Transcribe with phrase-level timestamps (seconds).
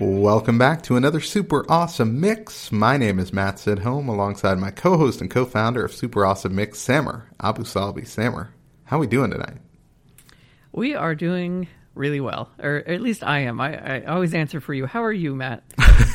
[0.00, 2.72] Welcome back to another super awesome mix.
[2.72, 7.30] My name is Matt Sidholm alongside my co-host and co-founder of Super Awesome Mix, Samer
[7.38, 8.06] Abu Salbi.
[8.06, 8.54] Samer,
[8.84, 9.58] how are we doing tonight?
[10.72, 13.60] We are doing really well, or at least I am.
[13.60, 14.86] I, I always answer for you.
[14.86, 15.64] How are you, Matt?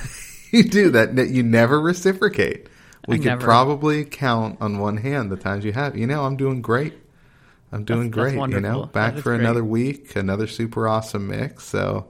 [0.51, 1.15] you do that.
[1.29, 2.67] You never reciprocate.
[3.07, 3.43] We I could never.
[3.43, 5.95] probably count on one hand the times you have.
[5.95, 6.95] You know, I'm doing great.
[7.71, 8.51] I'm doing That's- that's great.
[8.55, 9.41] you know, back for great.
[9.41, 11.65] another week, another super awesome mix.
[11.65, 12.07] So,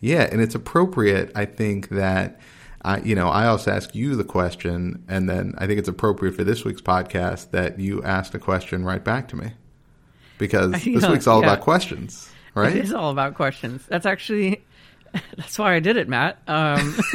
[0.00, 1.32] yeah, and it's appropriate.
[1.34, 2.40] I think that.
[2.82, 6.34] I, you know, I also ask you the question, and then I think it's appropriate
[6.34, 9.52] for this week's podcast that you asked a question right back to me,
[10.38, 11.52] because this know, week's all yeah.
[11.52, 12.74] about questions, right?
[12.74, 13.84] It is all about questions.
[13.86, 14.62] That's actually
[15.36, 16.38] that's why I did it, Matt.
[16.46, 16.98] Um,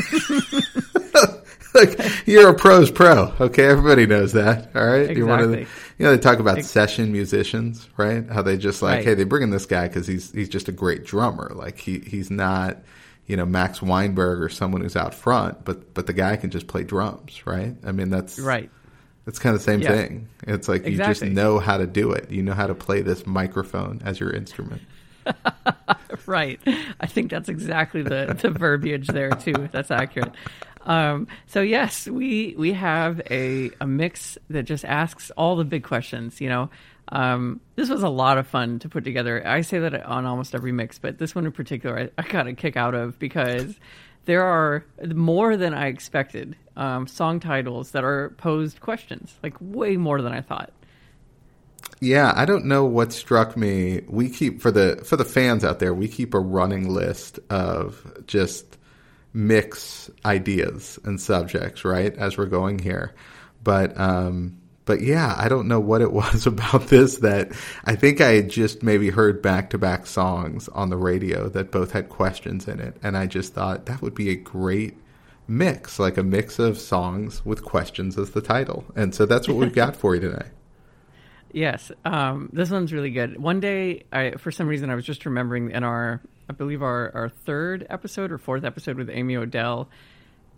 [1.74, 3.34] Look, you're a pro's pro.
[3.40, 4.70] Okay, everybody knows that.
[4.76, 5.60] All right, you're one of the.
[5.60, 5.85] Exactly.
[5.98, 8.28] You know, they talk about session musicians, right?
[8.30, 9.06] How they just like, Right.
[9.06, 11.52] hey, they bring in this guy because he's he's just a great drummer.
[11.56, 12.80] Like he he's not,
[13.28, 16.68] you know, Max Weinberg or someone who's out front, but but the guy can just
[16.68, 17.76] play drums, right?
[17.86, 18.70] I mean, that's right.
[19.28, 19.90] It's kind of the same Yeah.
[19.94, 20.28] thing.
[20.46, 22.30] It's like you just know how to do it.
[22.30, 24.82] You know how to play this microphone as your instrument.
[26.28, 26.60] Right.
[27.00, 29.70] I think that's exactly the, the verbiage there too.
[29.72, 30.32] That's accurate.
[30.86, 35.84] Um, so yes, we we have a, a mix that just asks all the big
[35.84, 36.40] questions.
[36.40, 36.70] You know,
[37.10, 39.46] um, this was a lot of fun to put together.
[39.46, 42.48] I say that on almost every mix, but this one in particular, I, I got
[42.48, 43.76] a kick out of because
[44.26, 49.98] there are more than I expected um, song titles that are posed questions, like way
[49.98, 50.72] more than I thought.
[52.02, 54.02] Yeah, I don't know what struck me.
[54.08, 58.24] We keep for the for the fans out there, we keep a running list of
[58.28, 58.78] just
[59.36, 63.14] mix ideas and subjects, right, as we're going here.
[63.64, 67.52] But um but yeah, I don't know what it was about this that
[67.84, 71.72] I think I had just maybe heard back to back songs on the radio that
[71.72, 72.96] both had questions in it.
[73.04, 74.98] And I just thought that would be a great
[75.48, 78.86] mix, like a mix of songs with questions as the title.
[78.96, 80.48] And so that's what we've got for you today.
[81.52, 83.42] Yes, um, this one's really good.
[83.42, 87.12] One day, I for some reason I was just remembering in our, I believe our
[87.14, 89.90] our third episode or fourth episode with Amy Odell,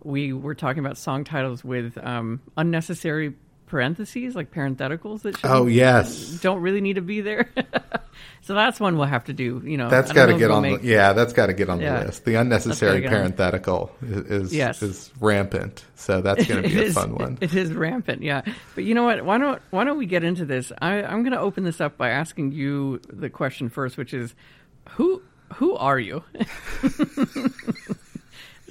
[0.03, 3.33] we were talking about song titles with um, unnecessary
[3.67, 6.39] parentheses, like parentheticals that Oh yes.
[6.41, 7.49] don't really need to be there.
[8.41, 9.61] so that's one we'll have to do.
[9.65, 10.61] You know, that's got to get we'll on.
[10.63, 11.99] make- the, yeah, that's got to get on Yeah.
[11.99, 12.23] the list.
[12.25, 14.81] The unnecessary That's gotta get on- parenthetical is is, Yes.
[14.81, 15.83] is rampant.
[15.95, 17.37] So that's going to be a is- fun one.
[17.41, 18.41] It is rampant, yeah.
[18.75, 19.25] But you know what?
[19.25, 20.71] Why don't why don't we get into this?
[20.81, 24.33] I, I'm going to open this up by asking you the question first, which is,
[24.91, 25.21] who
[25.55, 26.23] who are you?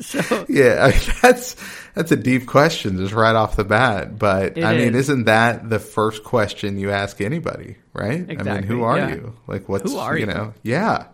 [0.01, 1.57] so Yeah, I mean, that's
[1.95, 4.19] that's a deep question just right off the bat.
[4.19, 5.09] But I mean, is.
[5.09, 7.77] isn't that the first question you ask anybody?
[7.93, 8.27] Right?
[8.29, 9.15] I mean, who are yeah.
[9.15, 9.37] you?
[9.47, 10.27] Like, what's Who are you?
[10.27, 10.55] know?
[10.63, 11.07] Yeah.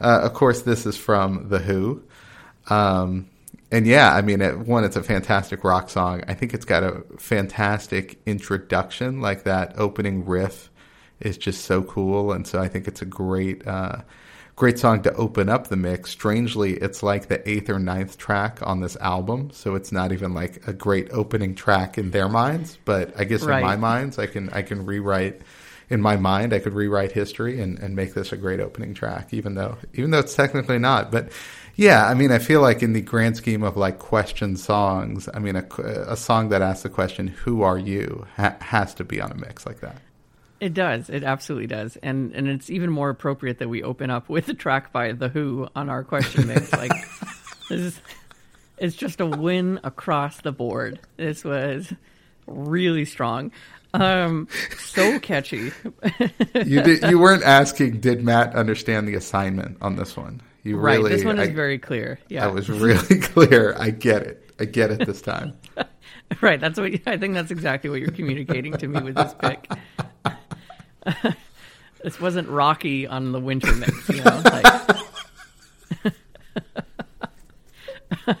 [0.00, 2.02] Uh, of course, this is from the Who.
[2.68, 3.28] Um,
[3.70, 6.22] and yeah, I mean, it, one, it's a fantastic rock song.
[6.28, 9.20] I think it's got a fantastic introduction.
[9.20, 10.70] Like that opening riff
[11.20, 14.02] is just so cool, and so I think it's a great, uh,
[14.56, 16.10] great song to open up the mix.
[16.10, 20.34] Strangely, it's like the eighth or ninth track on this album, so it's not even
[20.34, 22.78] like a great opening track in their minds.
[22.84, 23.58] But I guess Right.
[23.58, 25.42] in my minds, I can I can rewrite.
[25.88, 29.28] In my mind, I could rewrite history and, and make this a great opening track,
[29.32, 31.12] even though even though it's technically not.
[31.12, 31.30] But
[31.76, 35.38] yeah, I mean, I feel like in the grand scheme of like question songs, I
[35.38, 35.64] mean, a,
[36.08, 39.36] a song that asks the question "Who are you?" Ha- has to be on a
[39.36, 40.00] mix like that.
[40.60, 44.28] It does, it absolutely does, and and it's even more appropriate that we open up
[44.28, 46.72] with a track by the Who on our question mix.
[46.76, 46.92] like
[47.68, 48.00] this is,
[48.78, 51.00] it's just a win across the board.
[51.16, 51.92] This was
[52.46, 53.52] really strong.
[53.94, 54.48] Um,
[54.78, 55.72] so catchy.
[56.64, 60.40] You did, you weren't asking, did Matt understand the assignment on this one?
[60.62, 60.96] You right.
[60.96, 62.18] really, this one is I, very clear.
[62.28, 62.44] Yeah.
[62.44, 63.76] I was really clear.
[63.78, 64.50] I get it.
[64.58, 65.52] I get it this time.
[66.40, 66.58] Right.
[66.58, 67.34] That's what I think.
[67.34, 69.70] That's exactly what you're communicating to me with this pick.
[72.02, 74.42] This wasn't Rocky on the winter mix, you know.
[74.44, 74.66] Like,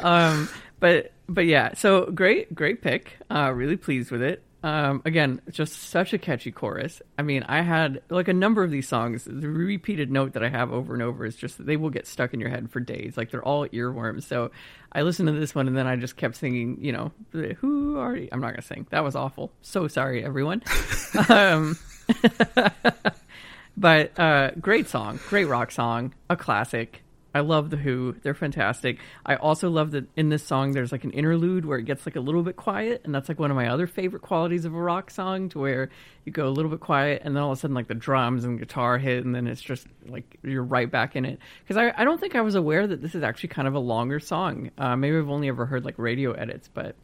[0.00, 0.48] um,
[0.78, 1.74] but but yeah.
[1.74, 3.16] So great, great pick.
[3.30, 4.42] Uh, really pleased with it.
[4.62, 7.00] Um, again, just such a catchy chorus.
[7.18, 9.24] I mean, I had like a number of these songs.
[9.24, 12.06] The repeated note that I have over and over is just that they will get
[12.06, 13.16] stuck in your head for days.
[13.16, 14.24] Like they're all earworms.
[14.24, 14.50] So
[14.92, 16.76] I listened to this one and then I just kept singing.
[16.80, 18.28] You know, who are you?
[18.32, 18.86] I'm not gonna sing.
[18.90, 19.50] That was awful.
[19.62, 20.62] So sorry, everyone.
[21.30, 21.78] um,
[23.76, 27.02] but uh, great song, great rock song, a classic.
[27.32, 28.98] I love the Who; they're fantastic.
[29.24, 32.16] I also love that in this song there's like an interlude where it gets like
[32.16, 34.80] a little bit quiet, and that's like one of my other favorite qualities of a
[34.80, 35.90] rock song, to where
[36.24, 38.44] you go a little bit quiet, and then all of a sudden like the drums
[38.44, 41.38] and guitar hit, and then it's just like you're right back in it.
[41.62, 43.80] Because I, I don't think I was aware that this is actually kind of a
[43.80, 44.70] longer song.
[44.76, 46.96] Uh, maybe I've only ever heard like radio edits, but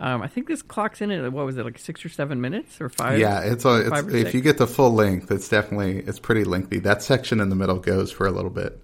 [0.00, 2.80] um, I think this clocks in at what was it like six or seven minutes
[2.80, 3.18] or five?
[3.18, 6.78] Yeah, it's, a, it's if you get the full length, it's definitely it's pretty lengthy.
[6.78, 8.80] That section in the middle goes for a little bit.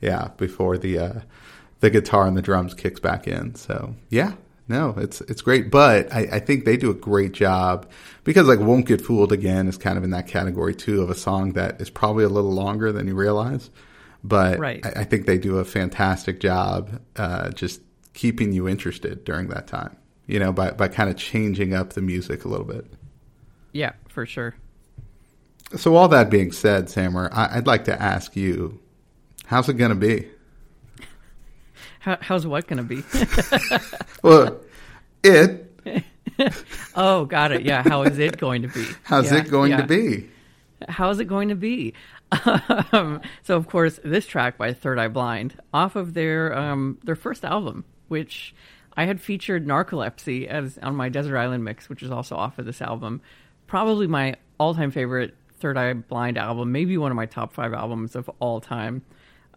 [0.00, 1.20] Yeah, before the uh,
[1.80, 3.54] the guitar and the drums kicks back in.
[3.54, 4.32] So yeah,
[4.66, 5.70] no, it's it's great.
[5.70, 7.88] But I, I think they do a great job
[8.24, 11.14] because like "Won't Get Fooled" again is kind of in that category too of a
[11.14, 13.70] song that is probably a little longer than you realize.
[14.24, 14.84] But right.
[14.84, 17.80] I, I think they do a fantastic job uh, just
[18.14, 19.96] keeping you interested during that time
[20.26, 22.86] you know, by, by kind of changing up the music a little bit.
[23.72, 24.56] Yeah, for sure.
[25.76, 28.80] So, all that being said, Samer, I, would like to ask you,
[29.46, 30.28] how's it going to be?
[32.00, 33.02] How, how's what going to be?
[34.22, 34.60] well,
[35.24, 35.62] it.
[36.94, 37.62] oh, got it.
[37.62, 38.86] Yeah, how is it going to be?
[39.02, 39.78] How's yeah, it going yeah.
[39.78, 40.30] to be?
[40.88, 41.94] How's it going to be?
[42.92, 47.16] Um, so, of course, this track by Third Eye Blind, off of their um, their
[47.16, 48.54] first album, which
[48.96, 52.64] I had featured Narcolepsy as on my Desert Island mix, which is also off of
[52.64, 53.20] this album.
[53.66, 58.14] Probably my all-time favorite Third Eye Blind album, maybe one of my top five albums
[58.14, 59.02] of all time.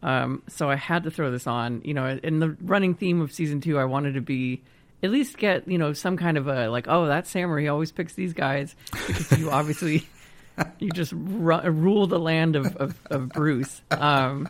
[0.02, 1.82] Um, so I had to throw this on.
[1.84, 4.62] You know, in the running theme of season two, I wanted to be
[5.04, 7.60] at least get you know some kind of a like, oh, that's Samer.
[7.60, 8.76] He always picks these guys
[9.08, 10.08] because you obviously
[10.80, 13.82] you just ru- rule the land of of, of Bruce.
[13.92, 14.48] Um,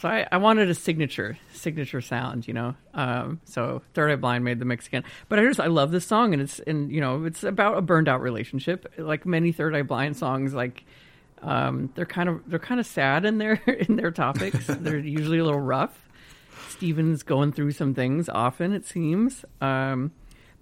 [0.00, 2.74] so I, I, wanted a signature, signature sound, you know.
[2.94, 5.04] Um, so Third Eye Blind made the mix again.
[5.28, 7.82] But I just I love this song, and it's and you know it's about a
[7.82, 8.90] burned out relationship.
[8.96, 10.84] Like many Third Eye Blind songs, like
[11.42, 13.54] um, they're kind of they're kind of sad in their
[13.88, 14.66] in their topics.
[14.68, 16.08] they're usually a little rough.
[16.70, 19.44] Stephan's going through some things often, it seems.
[19.60, 20.12] Um,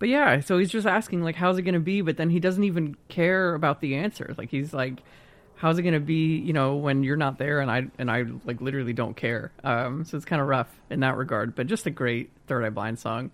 [0.00, 2.00] but yeah, so he's just asking like, how's it going to be?
[2.00, 4.34] But then he doesn't even care about the answer.
[4.36, 5.02] Like he's like
[5.58, 8.24] how's it going to be you know when you're not there and i and i
[8.44, 9.52] like literally don't care?
[9.64, 12.70] Um, so it's kind of rough in that regard but just a great third eye
[12.70, 13.30] blind song.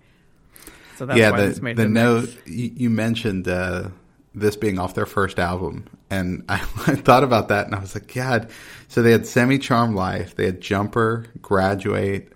[0.97, 3.89] So that's yeah why the, this made the note you, you mentioned uh,
[4.35, 6.55] this being off their first album and I,
[6.87, 8.51] I, thought about that and i was like god.
[8.89, 12.33] So they had Semi-Charmed Life they had jumper graduate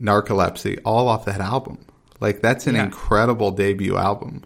[0.00, 1.84] narcolepsy all off that album.
[2.20, 2.84] Like that's an yeah.
[2.84, 4.42] incredible debut album.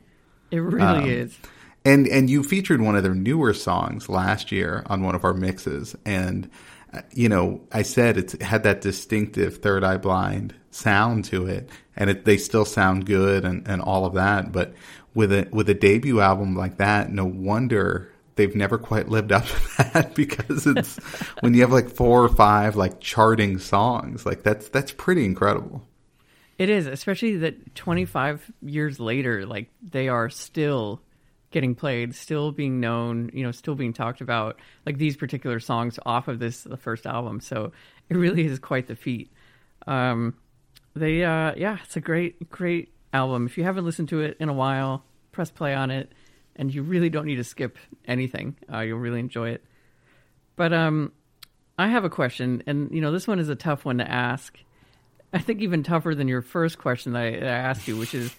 [0.51, 1.39] It really um, is
[1.85, 5.35] and and you featured one of their newer songs last year on one of our
[5.35, 6.49] mixes, and
[6.93, 11.69] uh, you know I said it had that distinctive Third Eye Blind sound to it,
[11.97, 14.53] and it, they still sound good and, and all of that.
[14.53, 14.75] But
[15.15, 19.45] with a with a debut album like that, no wonder they've never quite lived up
[19.45, 19.61] to
[19.93, 20.97] that because it's
[21.41, 25.83] when you have like four or five like charting songs, like that's that's pretty incredible.
[26.59, 31.01] It is, especially that 25 years later, like they are still
[31.53, 35.99] getting played, still being known, you know, still being talked about, like these particular songs
[36.05, 37.41] off of this the first album.
[37.41, 37.73] So
[38.09, 39.31] it really is quite the feat.
[39.87, 40.35] Um,
[40.95, 43.47] they, uh, yeah, it's a great, great album.
[43.47, 46.13] If you haven't listened to it in a while, press play on it,
[46.57, 48.57] and you really don't need to skip anything.
[48.73, 49.65] Uh, you'll really enjoy it.
[50.57, 51.13] But um,
[51.79, 54.59] I have a question, and you know, this one is a tough one to ask.
[55.33, 58.15] I think even tougher than your first question that I, that I asked you, which
[58.15, 58.35] is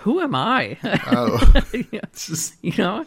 [0.00, 0.78] who am I?
[1.06, 1.62] Oh,
[2.14, 3.04] just, you know,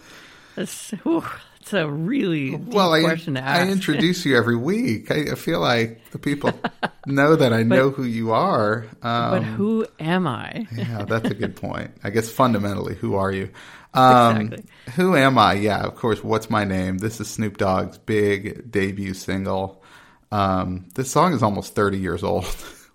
[0.57, 1.23] it's, whew,
[1.61, 3.67] it's a really well, I, question to ask.
[3.67, 5.11] I introduce you every week.
[5.11, 6.51] I, I feel like the people
[7.05, 8.87] know that I but, know who you are.
[9.01, 10.67] Um, but who am I?
[10.75, 11.91] yeah, that's a good point.
[12.03, 13.51] I guess fundamentally, who are you?
[13.93, 14.71] Um, exactly.
[14.95, 15.53] Who am I?
[15.53, 16.23] Yeah, of course.
[16.23, 16.97] What's my name?
[16.97, 19.83] This is Snoop Dogg's big debut single.
[20.31, 22.45] Um, this song is almost 30 years old,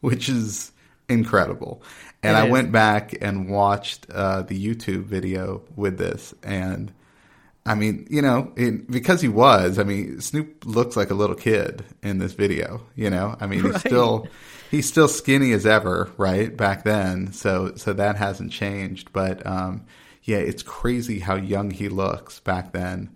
[0.01, 0.73] which is
[1.09, 1.83] incredible.
[2.23, 6.91] And I went back and watched uh, the YouTube video with this, and
[7.67, 11.37] I mean, you know, it, because he was, I mean, Snoop looks like a little
[11.37, 12.83] kid in this video.
[12.95, 13.81] You know, I mean, he's right.
[13.81, 14.29] still
[14.71, 16.55] he's still skinny as ever, right?
[16.55, 19.13] Back then, so so that hasn't changed.
[19.13, 19.85] But um,
[20.23, 23.11] yeah, it's crazy how young he looks back then.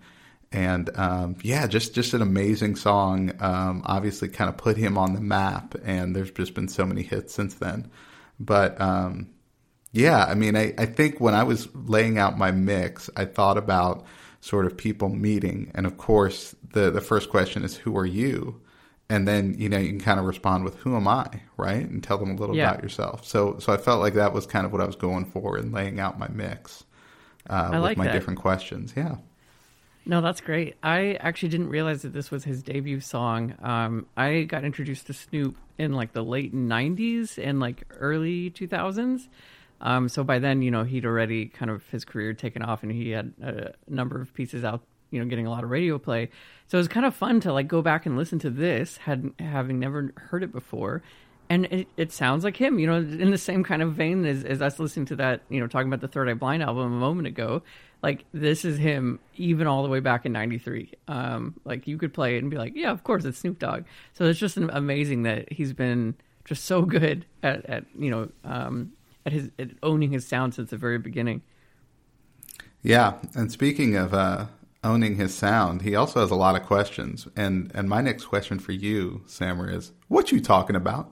[0.51, 3.31] And um, yeah, just just an amazing song.
[3.39, 7.03] Um, obviously, kind of put him on the map, and there's just been so many
[7.03, 7.91] hits since then.
[8.39, 9.29] But um,
[9.91, 13.57] Yeah, I mean, I, I think when I was laying out my mix, I thought
[13.57, 14.05] about
[14.41, 18.61] sort of people meeting, and of course, the the first question is, "Who are you?"
[19.09, 21.27] And then you know you can kind of respond with, "Who am I?"
[21.57, 22.59] Right, and tell them a little Yeah.
[22.59, 23.25] about yourself.
[23.25, 25.71] So so I felt like that was kind of what I was going for in
[25.71, 26.83] laying out my mix
[27.49, 28.09] uh, with my that.
[28.09, 28.93] different questions.
[28.97, 29.17] Yeah.
[30.09, 30.75] No, that's great.
[30.81, 33.53] I actually didn't realize that this was his debut song.
[33.61, 39.27] Um, I got introduced to Snoop in like the late '90s and like early 2000s.
[39.81, 42.91] Um, so by then, you know, he'd already kind of his career taken off, and
[42.91, 46.31] he had a number of pieces out, you know, getting a lot of radio play.
[46.69, 49.31] So it was kind of fun to like go back and listen to this, had
[49.37, 51.03] having never heard it before,
[51.49, 54.43] and it, it sounds like him, you know, in the same kind of vein as,
[54.43, 56.99] as us listening to that, you know, talking about the Third Eye Blind album a
[56.99, 57.63] moment ago.
[58.03, 60.93] Like this is him, even all the way back in '93.
[61.07, 63.83] Um, like you could play it and be like, yeah, of course it's Snoop Dogg.
[64.13, 66.15] So it's just amazing that he's been
[66.45, 68.93] just so good at, at you know, um,
[69.25, 71.41] at his at owning his sound since the very beginning.
[72.81, 74.45] Yeah, and speaking of uh,
[74.83, 77.27] owning his sound, he also has a lot of questions.
[77.35, 81.11] And and my next question for you, Samer, is what you talking about?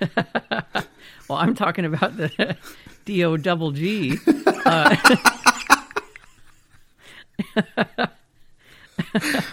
[1.28, 2.56] Well, I'm talking about the
[3.04, 4.16] D O double G.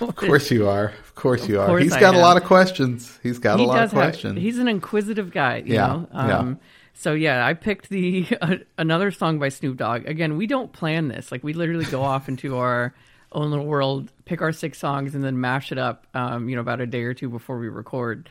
[0.02, 0.86] Of course you are.
[0.86, 1.68] Of course you are.
[1.68, 2.22] course He's I got a am.
[2.24, 3.20] lot of questions.
[3.24, 4.40] He's got a lot of have- questions.
[4.40, 6.08] he's an inquisitive guy, you Yeah, know.
[6.14, 6.38] yeah.
[6.38, 6.60] Um,
[6.94, 10.06] So yeah, I picked the uh, another song by Snoop Dogg.
[10.08, 11.32] Again, we don't plan this.
[11.32, 12.94] Like we literally go off into our
[13.32, 16.06] own little world, pick our six songs, and then mash it up.
[16.14, 18.30] Um, you know, about a day or two before we record.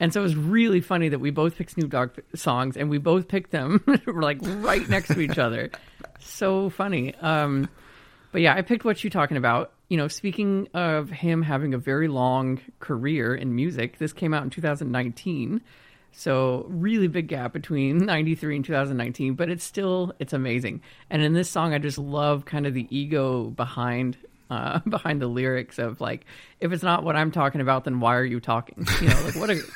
[0.00, 2.96] And so it was really funny that we both picked Snoop Dogg songs, and we
[2.98, 5.70] both picked them like right next to each other.
[6.18, 7.14] So funny.
[7.16, 7.68] Um,
[8.32, 9.72] but yeah, I picked what you're talking about.
[9.88, 14.42] You know, speaking of him having a very long career in music, this came out
[14.42, 15.60] in 2019.
[16.12, 20.80] So really big gap between 93 and 2019, but it's still it's amazing.
[21.10, 24.16] And in this song I just love kind of the ego behind
[24.50, 26.26] uh behind the lyrics of like
[26.60, 28.86] if it's not what I'm talking about then why are you talking?
[29.00, 29.60] You know, like what a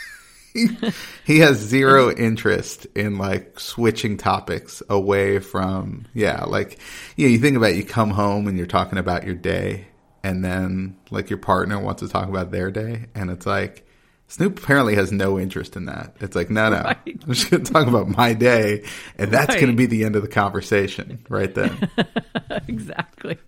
[1.24, 6.78] he has zero interest in like switching topics away from yeah like
[7.16, 9.88] you know you think about you come home and you're talking about your day
[10.22, 13.84] and then like your partner wants to talk about their day and it's like
[14.28, 16.16] Snoop apparently has no interest in that.
[16.20, 16.98] It's like, no, no, Right.
[17.04, 18.84] I'm just going to talk about my day,
[19.18, 21.90] and that's going to be the end of the conversation right then.
[22.66, 23.38] exactly.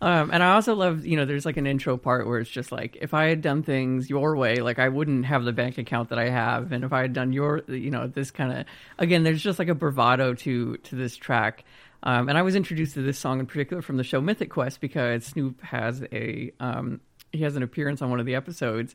[0.00, 2.70] Um, and I also love, you know, there's like an intro part where it's just
[2.70, 6.10] like, if I had done things your way, like I wouldn't have the bank account
[6.10, 8.66] that I have, and if I had done your, you know, this kind of,
[8.98, 11.64] again, there's just like a bravado to to this track.
[12.04, 14.80] Um, and I was introduced to this song in particular from the show Mythic Quest
[14.80, 17.00] because Snoop has a um,
[17.32, 18.94] he has an appearance on one of the episodes,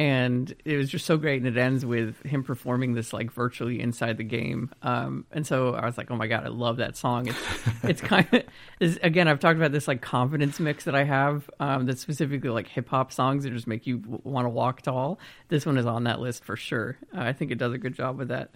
[0.00, 1.42] and it was just so great.
[1.42, 4.70] And it ends with him performing this like virtually inside the game.
[4.82, 7.28] Um, and so I was like, oh my god, I love that song.
[7.28, 7.38] It's
[7.82, 8.44] it's kind of
[8.80, 12.48] is again I've talked about this like confidence mix that I have um, that's specifically
[12.48, 15.18] like hip hop songs that just make you want to walk tall.
[15.48, 16.96] This one is on that list for sure.
[17.14, 18.52] Uh, I think it does a good job with that.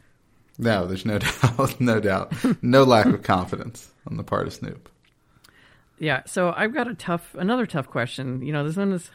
[0.56, 2.32] No, there's no doubt, no doubt,
[2.62, 4.88] no lack of confidence on the part of Snoop.
[5.98, 8.42] Yeah, so I've got a tough, another tough question.
[8.42, 9.10] You know, this one is,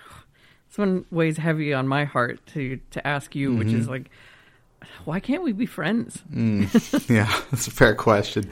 [0.69, 4.09] this one weighs heavy on my heart to to ask you, which is like,
[5.05, 6.21] why can't we be friends?
[7.09, 8.49] Yeah, that's a fair question.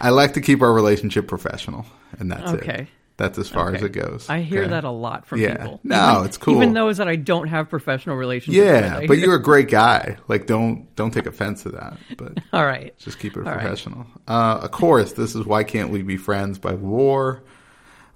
[0.00, 1.86] I like to keep our relationship professional,
[2.18, 2.62] and that's it.
[2.62, 2.88] Okay.
[3.18, 4.28] That's as far as it goes.
[4.28, 4.70] I hear okay?
[4.72, 5.56] that a lot from Yeah.
[5.56, 5.80] people.
[5.82, 6.56] No, Even- it's cool.
[6.56, 8.62] Even those that I don't have professional relationships.
[8.62, 10.18] Yeah, I but you're a great guy.
[10.28, 11.96] Like, don't don't take offense to that.
[12.18, 12.94] But all right.
[12.98, 13.60] just keep it All right.
[13.60, 14.06] professional.
[14.28, 17.42] Uh, of course, this is "Why Can't We Be Friends" by War.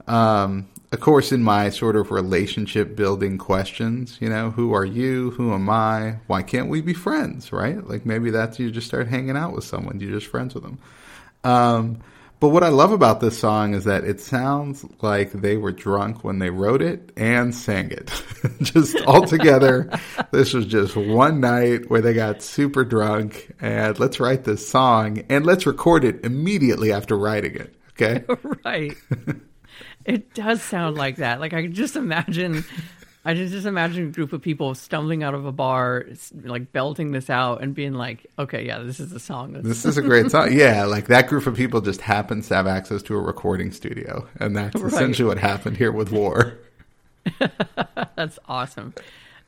[0.06, 5.30] Um, of course, in my sort of relationship building questions, you know, who are you?
[5.32, 6.18] Who am I?
[6.26, 7.52] Why can't we be friends?
[7.52, 7.86] Right?
[7.86, 10.78] Like maybe that's you just start hanging out with someone, you're just friends with them.
[11.44, 12.00] Um,
[12.40, 16.24] but what I love about this song is that it sounds like they were drunk
[16.24, 18.10] when they wrote it and sang it.
[18.62, 19.90] just all together.
[20.30, 25.22] this was just one night where they got super drunk and let's write this song
[25.28, 27.74] and let's record it immediately after writing it.
[27.90, 28.24] Okay.
[28.64, 28.96] right.
[30.04, 31.40] It does sound like that.
[31.40, 32.64] Like I could just imagine.
[33.22, 36.06] I just just imagine a group of people stumbling out of a bar,
[36.42, 39.98] like belting this out and being like, "Okay, yeah, this is the song." This is
[39.98, 40.48] a great song.
[40.52, 44.26] Yeah, like that group of people just happens to have access to a recording studio.
[44.36, 44.90] And that's Right.
[44.90, 46.56] essentially what happened here with War.
[48.16, 48.94] that's awesome.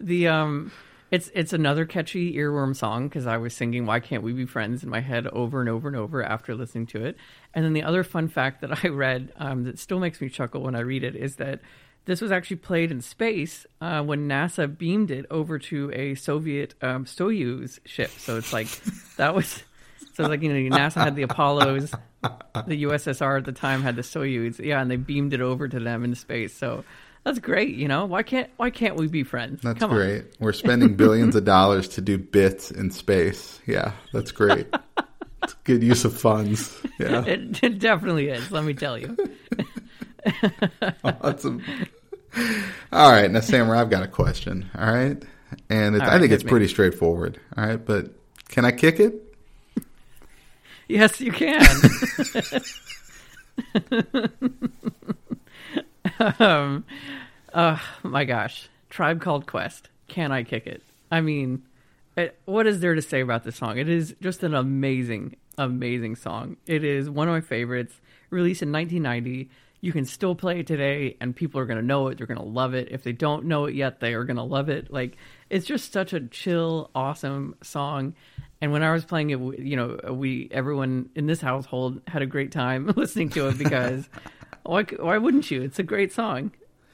[0.00, 0.70] The um,
[1.12, 4.82] it's it's another catchy earworm song because I was singing "Why Can't We Be Friends"
[4.82, 7.16] in my head over and over and over after listening to it.
[7.54, 10.62] And then the other fun fact that I read um, that still makes me chuckle
[10.62, 11.60] when I read it is that
[12.06, 16.74] this was actually played in space uh, when NASA beamed it over to a Soviet
[16.82, 18.10] um, Soyuz ship.
[18.10, 18.66] So it's like
[19.16, 19.62] that was
[20.14, 21.90] So like you know, NASA had the Apollos,
[22.22, 25.80] the USSR at the time had the Soyuz, yeah, and they beamed it over to
[25.80, 26.54] them in space.
[26.54, 26.84] So
[27.24, 27.74] that's great.
[27.76, 29.60] You know, why can't why can't we be friends?
[29.62, 29.96] That's Come on.
[29.96, 30.24] great.
[30.40, 33.60] We're spending billions of dollars to do bits in space.
[33.66, 34.66] Yeah, that's great.
[35.42, 36.76] It's good use of funds.
[36.98, 38.50] Yeah, It, it definitely is.
[38.52, 39.16] Let me tell you.
[41.04, 41.62] awesome.
[42.92, 44.70] All right, now Samara, I've got a question.
[44.78, 45.22] All right,
[45.68, 46.48] and it's, All I think it's me.
[46.50, 47.38] pretty straightforward.
[47.56, 48.10] All right, but
[48.48, 49.14] can I kick it?
[50.88, 51.64] Yes, you can.
[56.38, 56.84] um,
[57.54, 59.88] oh my gosh, Tribe Called Quest.
[60.08, 60.82] Can I kick it?
[61.10, 61.62] I mean,
[62.16, 63.78] it, what is there to say about this song?
[63.78, 66.56] It is just an amazing, amazing song.
[66.66, 67.94] It is one of my favorites.
[68.30, 69.50] Released in 1990.
[69.80, 72.16] You can still play it today, and people are going to know it.
[72.16, 72.88] They're going to love it.
[72.90, 74.92] If they don't know it yet, they are going to love it.
[74.92, 75.16] Like,
[75.50, 78.14] it's just such a chill, awesome song.
[78.60, 82.26] And when I was playing it, you know, we everyone in this household had a
[82.26, 84.08] great time listening to it because
[84.64, 85.62] why why wouldn't you?
[85.62, 86.52] It's a great song.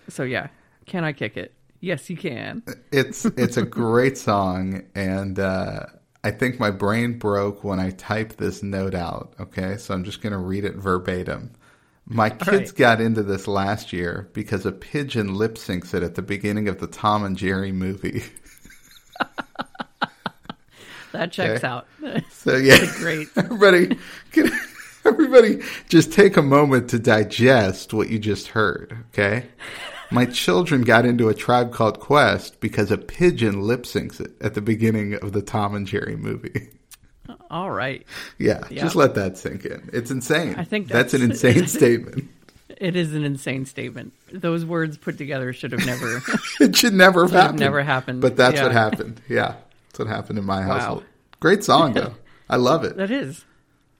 [0.08, 0.48] So yeah,
[0.86, 1.52] can I kick it?
[1.80, 2.62] Yes, you can.
[2.90, 5.86] It's it's a great song, and uh,
[6.24, 9.34] I think my brain broke when I typed this note out.
[9.38, 11.52] Okay, so I'm just going to read it verbatim.
[12.06, 12.74] My kids right.
[12.74, 16.80] got into this last year because a pigeon lip syncs it at the beginning of
[16.80, 18.24] the Tom and Jerry movie.
[21.12, 21.66] That checks Okay.
[21.66, 21.86] out.
[22.30, 23.28] So yeah, great.
[23.36, 23.98] everybody,
[24.32, 24.50] can,
[25.08, 28.96] everybody, just take a moment to digest what you just heard.
[29.12, 29.46] Okay,
[30.10, 34.54] my children got into a tribe called Quest because a pigeon lip syncs it at
[34.54, 36.68] the beginning of the Tom and Jerry movie.
[37.50, 38.06] All right.
[38.38, 38.82] Yeah, Yeah.
[38.82, 39.90] just let that sink in.
[39.92, 40.54] It's insane.
[40.56, 42.28] I think that's, an insane statement.
[42.68, 44.12] It is an insane statement.
[44.32, 46.22] Those words put together should have never.
[46.60, 47.60] It should never have have happened.
[47.60, 48.20] never happened.
[48.20, 48.64] But that's Yeah.
[48.64, 49.20] what happened.
[49.28, 49.54] Yeah,
[49.88, 50.74] that's what happened in my Wow.
[50.74, 51.04] household.
[51.40, 52.14] Great song though.
[52.48, 52.96] I love it.
[52.96, 53.44] that is.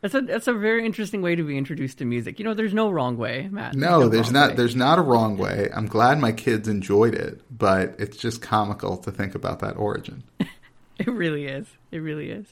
[0.00, 2.38] That's a that's a very interesting way to be introduced to music.
[2.38, 3.74] You know, there's no wrong way, Matt.
[3.74, 4.50] No, there's not.
[4.50, 4.56] way.
[4.56, 5.68] There's not a wrong way.
[5.74, 10.24] I'm glad my kids enjoyed it, but it's just comical to think about that origin.
[10.98, 11.68] It really is.
[11.92, 12.44] It really is.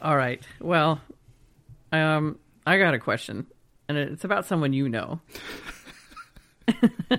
[0.00, 0.40] All right.
[0.60, 1.00] Well,
[1.90, 3.48] um, I got a question,
[3.88, 5.20] and it's about someone you know.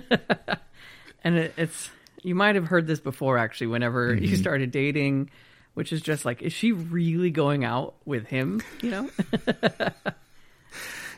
[1.22, 1.90] and it, it's
[2.22, 3.68] you might have heard this before, actually.
[3.68, 5.30] Whenever you started dating,
[5.76, 8.62] which is just like, is she really going out with him?
[8.82, 9.10] You know?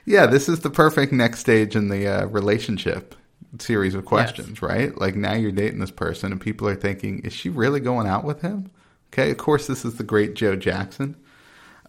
[0.08, 3.14] Yeah, this is the perfect next stage in the uh, relationship
[3.58, 4.96] series of questions, right?
[4.98, 8.24] Like now you're dating this person, and people are thinking, is she really going out
[8.24, 8.70] with him?
[9.12, 11.14] Okay, of course, this is the great Joe Jackson.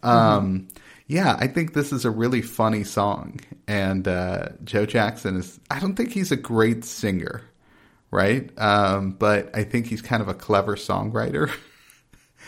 [0.03, 0.67] Um,
[1.07, 5.57] yeah, I think this is a really funny song, and uh, Joe Jackson is.
[5.71, 7.41] I don't think he's a great singer,
[8.11, 8.51] right?
[8.59, 11.49] Um, but I think he's kind of a clever songwriter.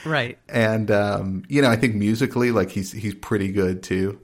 [0.06, 0.38] right.
[0.50, 4.20] and um, you know, I think musically, like he's he's pretty good too.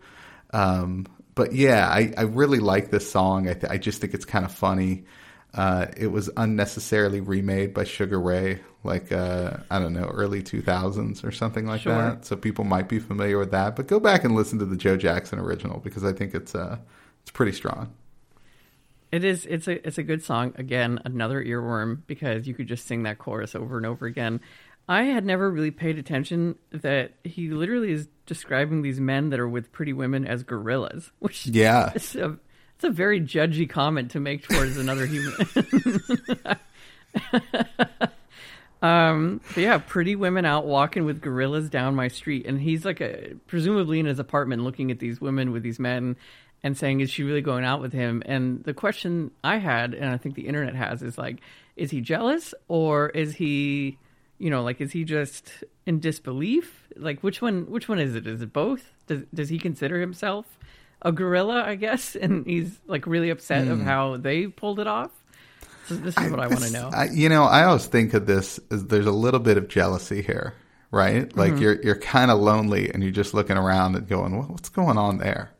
[0.53, 3.47] Um, but yeah, I, I really like this song.
[3.47, 5.05] I, th- I just think it's kind of funny.
[5.53, 10.61] Uh, it was unnecessarily remade by Sugar Ray, like uh, I don't know, early two
[10.61, 11.93] thousands or something like Sure.
[11.93, 12.25] that.
[12.25, 13.75] So people might be familiar with that.
[13.75, 16.77] But go back and listen to the Joe Jackson original because I think it's uh,
[17.21, 17.93] it's pretty strong.
[19.09, 19.45] It is.
[19.45, 19.87] It's a.
[19.87, 20.53] It's a good song.
[20.57, 24.41] Again, another earworm because you could just sing that chorus over and over again.
[24.87, 29.47] I had never really paid attention that he literally is describing these men that are
[29.49, 32.37] with pretty women as gorillas, which Yeah, is a.
[32.75, 35.33] It's a very judgy comment to make towards another human.
[38.83, 43.01] um, but yeah, pretty women out walking with gorillas down my street, and he's like
[43.01, 46.15] a presumably in his apartment looking at these women with these men
[46.61, 50.11] and saying, "Is she really going out with him?" And the question I had, and
[50.11, 51.37] I think the internet has, is like,
[51.75, 53.97] is he jealous or is he,
[54.39, 55.51] you know, like is he just
[55.85, 56.87] in disbelief?
[56.95, 57.69] Like which one?
[57.69, 58.27] Which one is it?
[58.27, 58.93] Is it both?
[59.07, 60.45] Does does he consider himself
[61.01, 61.63] a gorilla?
[61.63, 65.11] I guess, and he's like really upset of how they pulled it off.
[65.83, 66.89] So this is what I want to know.
[66.93, 70.21] I, you know, I always think of this as there's a little bit of jealousy
[70.21, 70.53] here,
[70.91, 71.33] right?
[71.37, 71.61] Like Mm-hmm.
[71.61, 74.97] you're you're kind of lonely and you're just looking around and going, well, "What's going
[74.97, 75.51] on there?"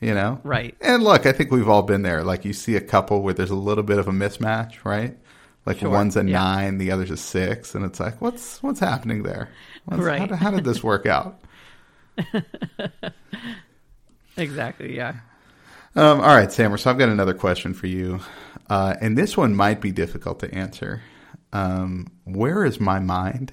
[0.00, 0.74] You know, Right.
[0.80, 2.24] And look, I think we've all been there.
[2.24, 5.16] Like you see a couple where there's a little bit of a mismatch, right?
[5.66, 6.38] Like Sure, one's a yeah.
[6.40, 9.50] nine, the other's a six, and it's like, what's what's happening there?
[9.84, 10.18] What's, Right.
[10.20, 11.40] How, did- how did this work out?
[14.36, 14.96] Exactly.
[14.96, 15.16] Yeah.
[15.96, 16.76] Um, all right, Sam.
[16.78, 18.20] So I've got another question for you,
[18.70, 21.02] uh, and this one might be difficult to answer.
[21.52, 23.52] Um, where is my mind?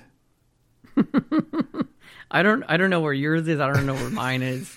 [2.32, 2.64] I don't.
[2.68, 3.60] I don't know where yours is.
[3.60, 4.74] I don't know where mine is.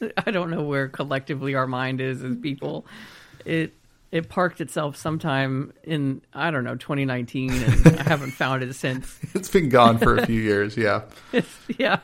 [0.26, 2.86] I don't know where collectively our mind is as people.
[3.44, 3.74] It
[4.14, 9.18] it parked itself sometime in I don't know 2019, and I haven't found it since.
[9.34, 10.76] It's been gone for a few years.
[10.76, 11.02] Yeah.
[11.76, 11.98] yeah,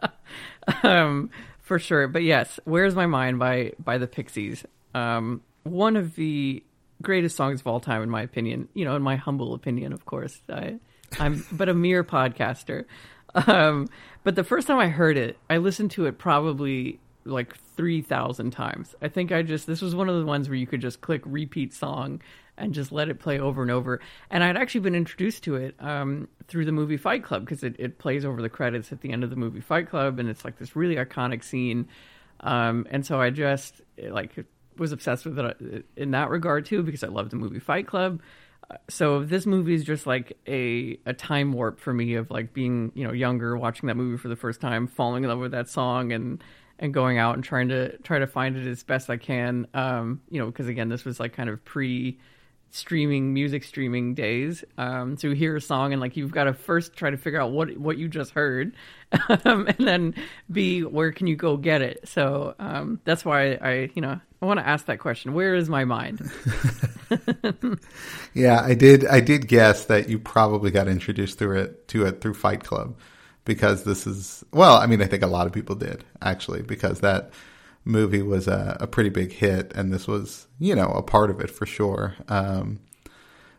[0.82, 1.28] um,
[1.60, 2.08] for sure.
[2.08, 4.64] But yes, "Where's My Mind" by by the Pixies.
[4.94, 6.64] Um, one of the
[7.02, 8.70] greatest songs of all time, in my opinion.
[8.72, 10.40] You know, in my humble opinion, of course.
[10.48, 10.78] I,
[11.20, 12.86] I'm but a mere podcaster.
[13.34, 13.88] Um,
[14.24, 18.94] but the first time I heard it, I listened to it probably like 3,000 times.
[19.02, 21.22] I think I just, this was one of the ones where you could just click
[21.24, 22.22] repeat song
[22.56, 24.00] and just let it play over and over.
[24.30, 27.76] And I'd actually been introduced to it um, through the movie Fight Club because it,
[27.78, 30.18] it plays over the credits at the end of the movie Fight Club.
[30.18, 31.88] And it's like this really iconic scene.
[32.40, 34.32] Um, and so I just like
[34.78, 37.86] was obsessed with it uh, in that regard too because I love the movie Fight
[37.86, 38.20] Club
[38.88, 42.90] so this movie is just like a a time warp for me of like being
[42.94, 45.68] you know younger watching that movie for the first time falling in love with that
[45.68, 46.42] song and
[46.78, 50.20] and going out and trying to try to find it as best i can um
[50.30, 52.18] you know because again this was like kind of pre
[52.70, 54.64] streaming music streaming days.
[54.76, 57.40] Um so you hear a song and like you've got to first try to figure
[57.40, 58.74] out what what you just heard
[59.44, 60.14] um, and then
[60.50, 62.06] b where can you go get it?
[62.08, 65.32] So um that's why i you know i want to ask that question.
[65.32, 66.30] Where is my mind?
[68.34, 69.06] Yeah, I did.
[69.06, 72.98] I did guess that you probably got introduced through it to it through Fight Club
[73.46, 74.76] because this is well.
[74.76, 77.30] I mean, I think a lot of people did actually because that
[77.86, 81.40] movie was a, a pretty big hit, and this was you know a part of
[81.40, 82.14] it for sure.
[82.28, 82.80] Um,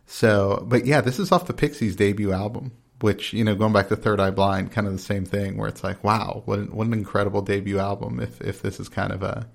[0.05, 3.87] so, but yeah, this is off the Pixies debut album, which you know going back
[3.87, 6.75] to Third Eye Blind, kind of the same thing where it's like, wow, what an,
[6.75, 8.19] what an incredible debut album.
[8.19, 9.47] If if this is kind of a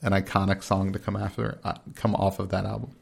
[0.00, 2.96] an iconic song to come after uh, come off of that album.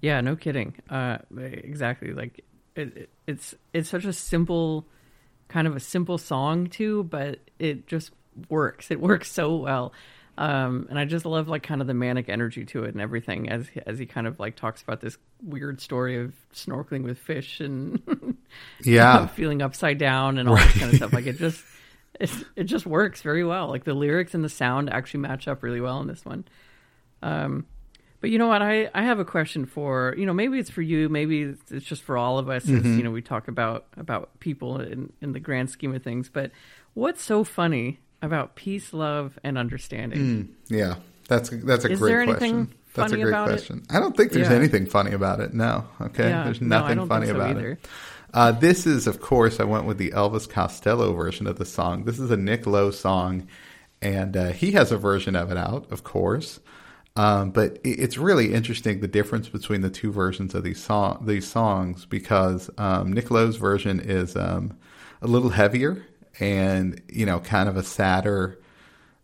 [0.00, 0.74] Yeah, no kidding.
[0.90, 2.12] Uh, exactly.
[2.12, 4.86] Like it, it, it's it's such a simple,
[5.52, 8.10] kind of a simple song too, but it just
[8.48, 8.90] works.
[8.90, 9.92] It works so well.
[10.38, 13.50] Um, and I just love like kind of the manic energy to it and everything
[13.50, 17.60] as as he kind of like talks about this weird story of snorkeling with fish
[17.60, 18.00] and
[18.82, 20.66] yeah, feeling upside down and all right.
[20.72, 21.12] that kind of stuff.
[21.12, 21.62] Like it just
[22.18, 23.68] it it just works very well.
[23.68, 26.46] Like the lyrics and the sound actually match up really well in this one.
[27.20, 27.66] Um,
[28.22, 28.62] but you know what?
[28.62, 32.02] I, I have a question for you know maybe it's for you, maybe it's just
[32.02, 32.64] for all of us.
[32.64, 32.78] Mm-hmm.
[32.78, 36.30] As, you know, we talk about about people in in the grand scheme of things.
[36.30, 36.52] But
[36.94, 40.20] what's so funny about peace, love, and understanding?
[40.20, 40.94] Mm, yeah,
[41.26, 42.72] that's that's a Is great question.
[42.94, 43.84] That's a great question.
[43.90, 43.96] It?
[43.96, 44.56] I don't think there's yeah.
[44.56, 45.52] anything funny about it.
[45.52, 46.44] No, okay, yeah.
[46.44, 47.72] there's nothing no, funny so about either.
[47.72, 47.88] it.
[48.32, 52.04] Uh, this is, of course, I went with the Elvis Costello version of the song.
[52.04, 53.48] This is a Nick Lowe song,
[54.00, 56.60] and uh, he has a version of it out, of course.
[57.14, 61.46] Um, but it's really interesting the difference between the two versions of these song these
[61.46, 64.76] songs because um, Nick Lowe's version is um,
[65.20, 66.06] a little heavier
[66.40, 68.58] and you know kind of a sadder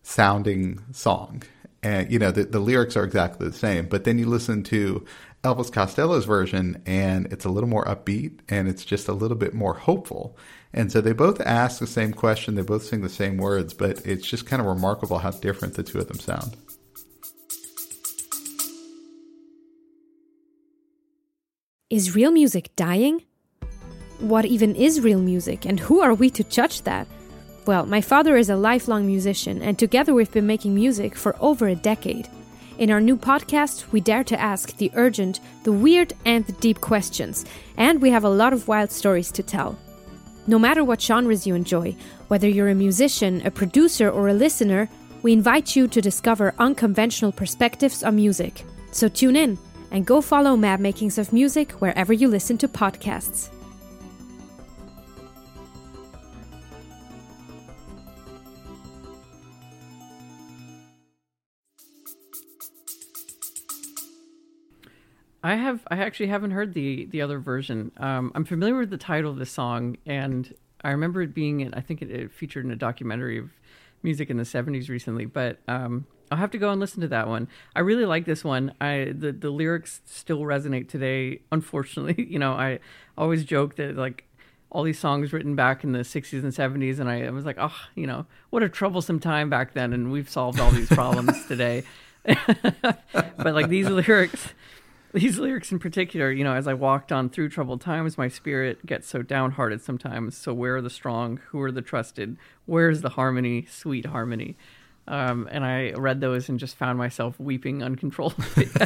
[0.02, 1.42] sounding song,
[1.82, 3.86] and you know the, the lyrics are exactly the same.
[3.86, 5.06] But then you listen to
[5.44, 9.54] Elvis Costello's version, and it's a little more upbeat and it's just a little bit
[9.54, 10.36] more hopeful.
[10.72, 14.04] And so they both ask the same question, they both sing the same words, but
[14.04, 16.56] it's just kind of remarkable how different the two of them sound.
[21.90, 23.22] Is real music dying?
[24.18, 27.08] What even is real music, and who are we to judge that?
[27.64, 31.66] Well, my father is a lifelong musician, and together we've been making music for over
[31.66, 32.28] a decade.
[32.76, 36.82] In our new podcast, we dare to ask the urgent, the weird, and the deep
[36.82, 37.46] questions,
[37.78, 39.78] and we have a lot of wild stories to tell.
[40.46, 41.96] No matter what genres you enjoy,
[42.26, 44.90] whether you're a musician, a producer, or a listener,
[45.22, 48.62] we invite you to discover unconventional perspectives on music.
[48.90, 49.56] So tune in
[49.90, 53.50] and go follow Mad Makings of Music wherever you listen to podcasts.
[65.42, 67.92] I have I actually haven't heard the the other version.
[67.96, 70.52] Um, I'm familiar with the title of the song, and
[70.84, 73.50] I remember it being in, I think it, it, featured in a documentary of
[74.02, 75.24] music in the 70s recently.
[75.24, 77.48] But um, I'll have to go and listen to that one.
[77.74, 78.72] I really like this one.
[78.80, 81.40] I the the lyrics still resonate today.
[81.52, 82.80] Unfortunately, you know, I
[83.16, 84.24] always joke that like
[84.70, 87.56] all these songs written back in the 60s and 70s and I, I was like,
[87.58, 91.46] "Oh, you know, what a troublesome time back then and we've solved all these problems
[91.48, 91.84] today."
[92.24, 94.52] but like these lyrics
[95.12, 98.84] these lyrics in particular, you know, as I walked on through troubled times, my spirit
[98.84, 100.36] gets so downhearted sometimes.
[100.36, 101.40] So where are the strong?
[101.48, 102.36] Who are the trusted?
[102.66, 104.56] Where's the harmony, sweet harmony?
[105.08, 108.68] Um, and I read those and just found myself weeping uncontrollably.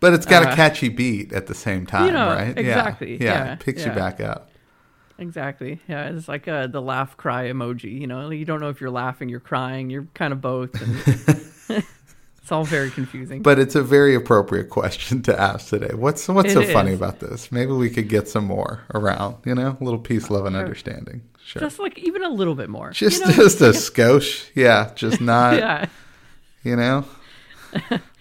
[0.00, 2.58] but it's got uh, a catchy beat at the same time, you know, right?
[2.58, 3.12] Exactly.
[3.18, 3.54] Yeah, yeah, yeah.
[3.54, 3.88] picks yeah.
[3.88, 4.50] you back up.
[5.18, 5.80] Exactly.
[5.88, 8.00] Yeah, it's like uh, the laugh cry emoji.
[8.00, 10.74] You know, you don't know if you're laughing, you're crying, you're kind of both.
[11.70, 11.84] And
[12.46, 13.42] It's all very confusing.
[13.42, 15.92] But it's a very appropriate question to ask today.
[15.96, 17.50] What's what's so It funny about this?
[17.50, 19.38] Maybe we could get some more around.
[19.44, 21.22] You know, a little peace, love, and understanding.
[21.44, 21.58] Sure.
[21.62, 22.90] just like even a little bit more.
[22.92, 24.48] Just You know, just a skosh.
[24.54, 25.56] Yeah, just not.
[25.58, 25.86] yeah.
[26.62, 27.04] You know,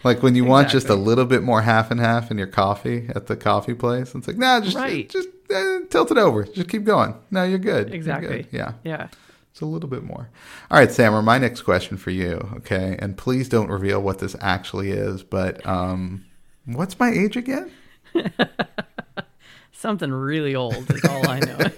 [0.04, 3.08] like when you want just a little bit more half and half in your coffee
[3.16, 4.16] at the coffee place.
[4.16, 5.08] It's like, nah, just Right.
[5.08, 6.46] just uh, tilt it over.
[6.46, 7.14] Just keep going.
[7.30, 7.90] No, you're good.
[7.90, 8.38] You're Exactly.
[8.38, 8.48] good.
[8.52, 8.72] Yeah.
[8.84, 9.08] Yeah.
[9.56, 10.30] It's a little bit more.
[10.70, 12.98] All right, Samer, my next question for you, okay?
[13.00, 16.26] And please don't reveal what this actually is, but um,
[16.66, 17.72] what's my age again?
[19.72, 21.70] Something really old is all I know.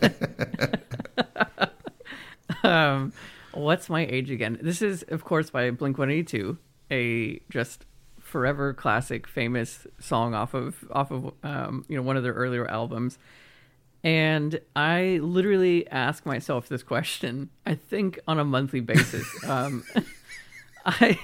[2.68, 3.14] um,
[3.54, 4.58] what's my age again?
[4.60, 6.58] This is, of course, by Blink One Eighty Two,
[6.90, 7.86] a just
[8.20, 12.68] forever classic, famous song off of off of um, you know one of their earlier
[12.68, 13.20] albums.
[14.08, 17.50] And I literally ask myself this question.
[17.66, 19.28] I think on a monthly basis.
[19.50, 19.84] um,
[20.86, 21.20] I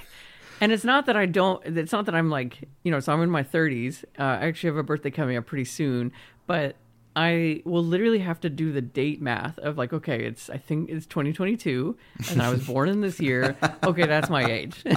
[0.60, 1.64] and it's not that I don't.
[1.78, 3.00] It's not that I'm like you know.
[3.00, 4.04] So I'm in my 30s.
[4.18, 6.12] Uh, I actually have a birthday coming up pretty soon,
[6.46, 6.76] but
[7.16, 10.90] I will literally have to do the date math of like, okay, it's I think
[10.90, 11.96] it's 2022,
[12.32, 13.56] and I was born in this year.
[13.82, 14.84] Okay, that's my age.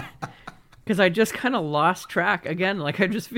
[0.83, 2.79] Because I just kind of lost track again.
[2.79, 3.29] Like I just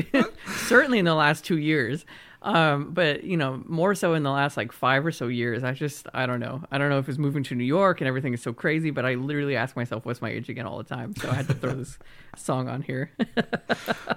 [0.67, 2.05] certainly in the last two years,
[2.41, 5.63] um, but you know more so in the last like five or so years.
[5.63, 6.63] I just I don't know.
[6.71, 9.05] I don't know if it's moving to New York and everything is so crazy, but
[9.05, 11.13] I literally ask myself, "What's my age again?" all the time.
[11.15, 11.97] So I had to throw this
[12.37, 13.11] song on here.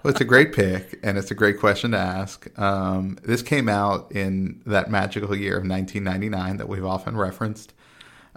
[0.03, 2.49] Well, it's a great pick, and it's a great question to ask.
[2.59, 7.73] Um, this came out in that magical year of 1999 that we've often referenced.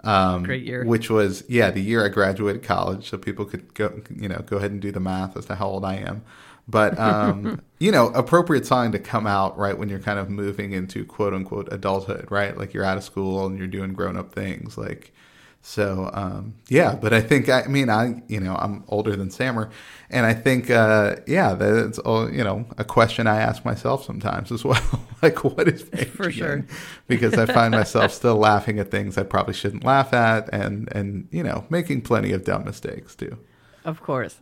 [0.04, 0.84] Um, Great year.
[0.84, 4.58] Which was, yeah, the year I graduated college, so people could go, you know, go
[4.58, 6.22] ahead and do the math as to how old I am.
[6.68, 10.72] But, um, you know, appropriate song to come out right when you're kind of moving
[10.72, 12.56] into quote unquote adulthood, right?
[12.56, 14.76] Like you're out of school and you're doing grown up things.
[14.78, 15.12] Like,
[15.62, 19.68] so, um, yeah, but I think, I mean, I, you know, I'm older than Samer.
[20.10, 24.52] And I think, uh, yeah, that's, all, you know, a question I ask myself sometimes
[24.52, 24.80] as well.
[25.22, 25.82] like, what is
[26.14, 26.64] For sure.
[27.08, 31.26] because I find myself still laughing at things I probably shouldn't laugh at, and and
[31.32, 33.36] you know making plenty of dumb mistakes too.
[33.84, 34.36] Of course.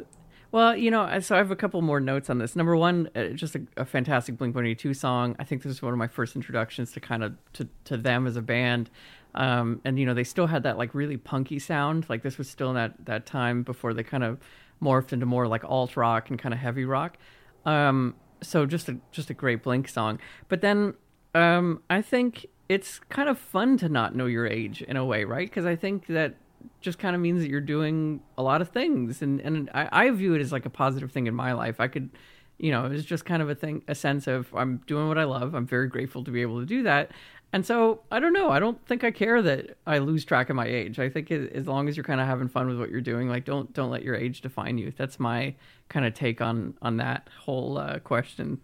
[0.55, 2.55] Well, you know, so I have a couple more notes on this.
[2.55, 5.35] Number one, uh, just a, a fantastic Blink One Eighty Two song.
[5.41, 8.25] I think this was one of my first introductions to kind of to, to them
[8.25, 8.89] as a band.
[9.35, 12.07] Um, and you know, they still had that like really punky sound.
[12.09, 14.39] Like this was still in that that time before they kind of
[14.81, 17.19] morphed into more like alt rock and kind of heavy rock.
[17.67, 20.21] Um, so just a just a great Blink song.
[20.47, 20.95] But then
[21.35, 25.25] um, I think it's kind of fun to not know your age in a way,
[25.25, 25.51] right?
[25.51, 26.37] Because I think that
[26.81, 30.11] just kind of means that you're doing a lot of things, and and I, I
[30.11, 31.81] view it as like a positive thing in my life.
[31.81, 32.11] I could,
[32.59, 35.25] you know, it's just kind of a thing, a sense of I'm doing what I
[35.25, 35.55] love.
[35.55, 37.11] I'm very grateful to be able to do that.
[37.55, 38.51] And so I don't know.
[38.51, 40.99] I don't think I care that I lose track of my age.
[40.99, 43.45] I think as long as you're kind of having fun with what you're doing, like
[43.45, 44.93] don't don't let your age define you.
[44.97, 45.55] That's my
[45.89, 48.61] kind of take on on that whole uh, question.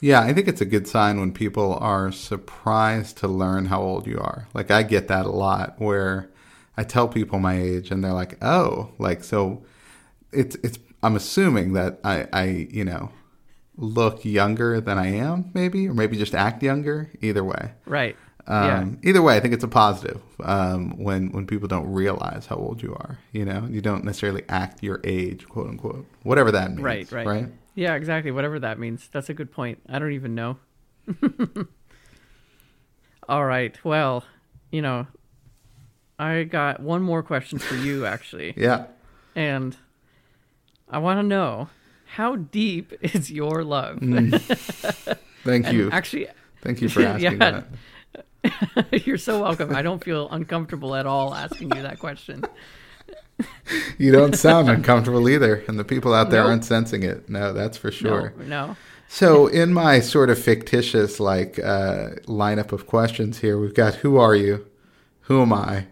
[0.00, 4.06] Yeah, I think it's a good sign when people are surprised to learn how old
[4.06, 4.46] you are.
[4.52, 6.28] Like I get that a lot where
[6.78, 9.64] I tell people my age and they're like, "Oh, like so
[10.32, 13.10] it's it's I'm assuming that I I, you know,
[13.76, 17.72] look younger than I am maybe or maybe just act younger either way.
[17.84, 18.16] Right.
[18.46, 18.78] yeah.
[18.78, 22.56] Um, Either way, I think it's a positive um, when when people don't realize how
[22.56, 23.18] old you are.
[23.32, 26.82] You know, you don't necessarily act your age, quote unquote, whatever that means.
[26.82, 27.26] Right, right.
[27.26, 27.48] right.
[27.74, 28.30] Yeah, exactly.
[28.30, 29.08] Whatever that means.
[29.12, 29.80] That's a good point.
[29.88, 30.58] I don't even know.
[33.28, 33.76] All right.
[33.84, 34.24] Well,
[34.72, 35.06] you know,
[36.18, 38.54] I got one more question for you, actually.
[38.56, 38.86] Yeah.
[39.36, 39.76] And
[40.90, 41.68] I want to know
[42.06, 43.98] how deep is your love?
[45.44, 45.90] Thank you.
[45.92, 46.28] Actually,
[46.62, 47.62] Thank you for asking Yeah.
[48.42, 49.06] that.
[49.06, 49.74] you're so welcome.
[49.74, 52.44] I don't feel uncomfortable at all asking you that question.
[53.98, 56.48] You don't sound uncomfortable either, and the people out there Nope.
[56.50, 57.28] aren't sensing it.
[57.28, 58.32] No, that's for sure.
[58.38, 58.76] No, no.
[59.08, 64.16] So, in my sort of fictitious like uh, lineup of questions here, we've got who
[64.18, 64.66] are you?
[65.22, 65.86] Who am I?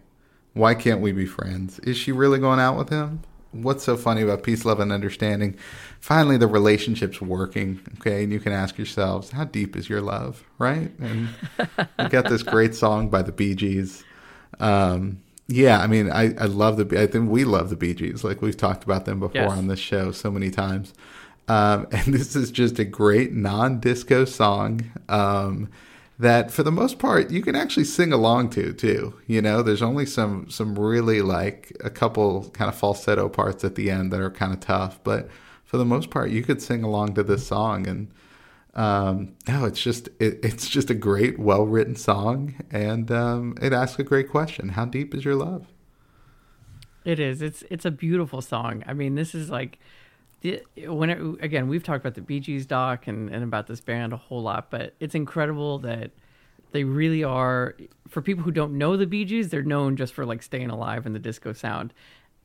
[0.56, 1.78] Why can't we be friends?
[1.80, 3.20] Is she really going out with him?
[3.52, 5.54] What's so funny about peace, love, and understanding?
[6.00, 7.80] Finally, the relationship's working.
[7.98, 10.44] Okay, and you can ask yourselves, how deep is your love?
[10.58, 10.90] Right?
[10.98, 11.28] And
[11.98, 14.02] we got this great song by the Bee Gees.
[14.58, 17.00] Um, yeah, I mean, I, I love the.
[17.00, 18.24] I think we love the Bee Gees.
[18.24, 19.52] Like we've talked about them before Yes.
[19.52, 20.94] on this show so many times.
[21.48, 25.68] Um, and this is just a great non-disco song um,
[26.18, 29.14] that, for the most part, you can actually sing along to too.
[29.26, 33.74] You know, there's only some some really like a couple kind of falsetto parts at
[33.74, 35.28] the end that are kind of tough, but
[35.64, 38.08] for the most part, you could sing along to this song and.
[38.74, 43.72] Um, no, it's just it, it's just a great, well written song, and um, it
[43.72, 45.66] asks a great question: How deep is your love?
[47.06, 47.40] It is.
[47.40, 48.82] It's it's a beautiful song.
[48.86, 49.78] I mean, this is like
[50.86, 54.12] when it, again we've talked about the Bee Gees doc and, and about this band
[54.12, 56.10] a whole lot, but it's incredible that
[56.72, 57.76] they really are
[58.08, 61.06] for people who don't know the Bee Gees, they're known just for like staying alive
[61.06, 61.92] and the disco sound.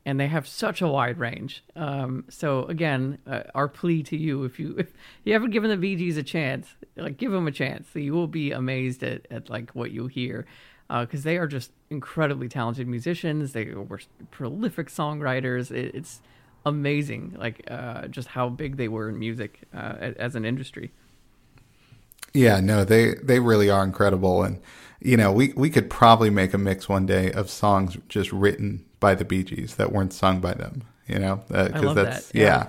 [0.04, 1.62] And they have such a wide range.
[1.76, 5.76] Um, so again, uh, our plea to you: if you if you haven't given the
[5.76, 7.88] Bee Gees a chance, like give them a chance.
[7.94, 10.44] You will be amazed at, at like what you hear
[10.88, 13.52] because uh, they are just incredibly talented musicians.
[13.52, 15.70] They were prolific songwriters.
[15.70, 16.20] It, it's
[16.64, 20.90] amazing, like uh, just how big they were in music uh, as an industry.
[22.32, 24.60] Yeah, no, they they really are incredible, and
[25.00, 28.84] you know, we we could probably make a mix one day of songs just written
[29.00, 30.84] by the Bee Gees that weren't sung by them.
[31.06, 32.38] You know, because uh, that's that.
[32.38, 32.66] yeah,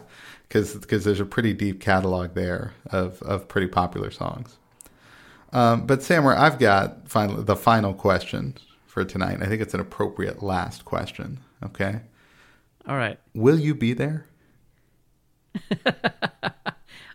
[0.47, 4.57] because yeah, because there's a pretty deep catalog there of of pretty popular songs.
[5.53, 8.55] Um, but Samer, I've got final, the final question
[8.87, 9.37] for tonight.
[9.41, 11.39] I think it's an appropriate last question.
[11.63, 12.01] Okay.
[12.87, 13.19] All right.
[13.33, 14.25] Will you be there?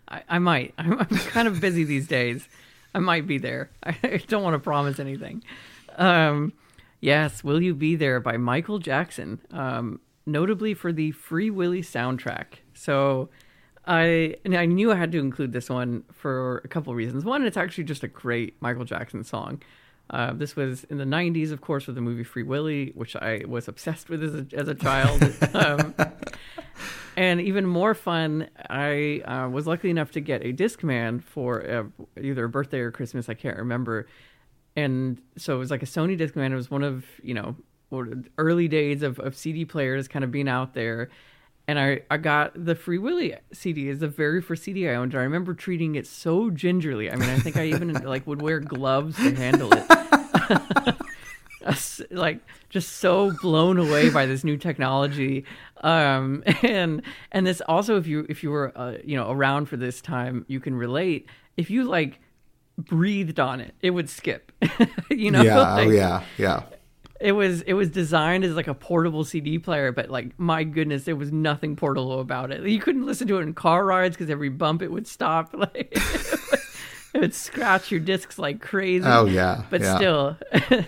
[0.08, 0.74] I, I might.
[0.78, 2.48] I'm, I'm, kind of busy these days.
[2.94, 3.70] I might be there.
[3.82, 5.42] I don't want to promise anything.
[5.96, 6.52] Um,
[7.00, 12.60] yes, Will You Be There by Michael Jackson, um, notably for the Free Willy soundtrack.
[12.72, 13.28] So
[13.86, 17.24] I I knew I had to include this one for a couple reasons.
[17.24, 19.62] One, it's actually just a great Michael Jackson song.
[20.10, 23.42] Uh, this was in the 90s, of course, with the movie Free Willy, which I
[23.46, 25.22] was obsessed with as a, as a child.
[25.54, 25.94] um,
[27.16, 31.84] and even more fun, I uh, was lucky enough to get a Discman for uh,
[32.20, 34.06] either a birthday or Christmas, I can't remember.
[34.76, 36.52] And so it was like a Sony Discman.
[36.52, 37.56] It was one of, you know,
[38.38, 41.10] early days of, of CD players kind of being out there
[41.68, 45.12] and I, I got the Free Willy CD is the very first CD I owned.
[45.12, 47.10] And I remember treating it so gingerly.
[47.10, 50.96] I mean, I think I even like would wear gloves to handle it.
[52.10, 55.44] like just so blown away by this new technology
[55.82, 59.76] um and and this also if you if you were uh, you know around for
[59.76, 61.26] this time you can relate
[61.58, 62.20] if you like
[62.78, 64.50] breathed on it it would skip
[65.10, 66.62] you know yeah like, oh yeah yeah
[67.20, 71.04] it was it was designed as like a portable CD player, but like my goodness,
[71.04, 72.66] there was nothing portable about it.
[72.68, 75.54] You couldn't listen to it in car rides because every bump it would stop.
[75.58, 75.92] Like
[77.14, 79.04] it would scratch your discs like crazy.
[79.04, 79.96] Oh yeah, but yeah.
[79.96, 80.36] still,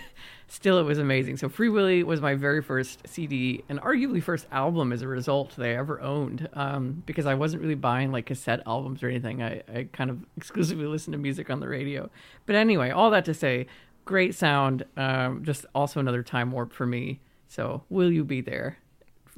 [0.49, 1.39] still it was amazing.
[1.39, 5.57] So Free Willy was my very first CD and arguably first album as a result
[5.57, 6.49] that I ever owned.
[6.53, 9.43] Um, because I wasn't really buying like cassette albums or anything.
[9.43, 12.09] I, I kind of exclusively listened to music on the radio.
[12.47, 13.67] But anyway, all that to say,
[14.11, 14.85] great sound.
[14.97, 17.21] Um, just also another time warp for me.
[17.47, 18.77] So will you be there?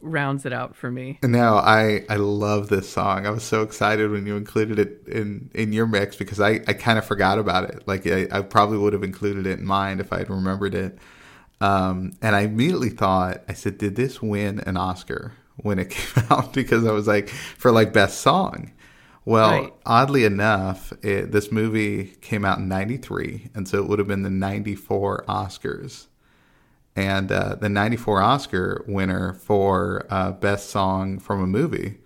[0.00, 1.18] Rounds it out for me.
[1.22, 3.26] Now I I love this song.
[3.26, 6.72] I was so excited when you included it in in your mix because I I
[6.72, 7.87] kind of forgot about it.
[7.87, 10.98] Like I, I probably would have included it in mine if I had remembered it.
[11.61, 16.24] Um, and I immediately thought I said, did this win an Oscar when it came
[16.30, 16.52] out?
[16.54, 18.72] because I was like for like best song.
[19.24, 19.72] Well, right.
[19.87, 24.22] oddly enough, it, this movie came out in 93, and so it would have been
[24.22, 26.08] the 94 Oscars.
[26.94, 31.98] And uh, the 94 Oscar winner for uh, Best Song from a Movie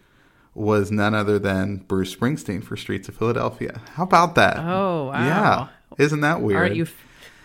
[0.54, 3.80] was none other than Bruce Springsteen for Streets of Philadelphia.
[3.94, 4.58] How about that?
[4.58, 5.12] Oh, wow.
[5.12, 5.68] Yeah.
[6.04, 6.60] Isn't that weird?
[6.60, 6.86] Right, you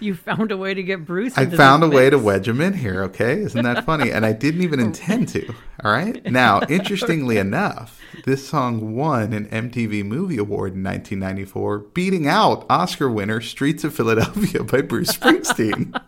[0.01, 1.37] you found a way to get Bruce.
[1.37, 3.03] I found a way to wedge him in here.
[3.03, 4.11] Okay, isn't that funny?
[4.11, 5.47] and I didn't even intend to.
[5.83, 6.23] All right.
[6.25, 13.09] Now, interestingly enough, this song won an MTV Movie Award in 1994, beating out Oscar
[13.09, 15.99] winner "Streets of Philadelphia" by Bruce Springsteen.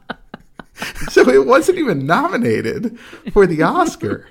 [1.10, 2.98] so it wasn't even nominated
[3.32, 4.28] for the Oscar.